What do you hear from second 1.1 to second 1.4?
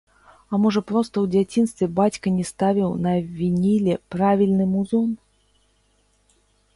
ў